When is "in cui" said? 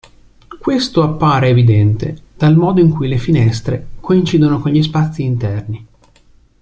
2.81-3.07